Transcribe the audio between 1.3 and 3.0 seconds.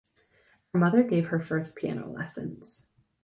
first piano lessons.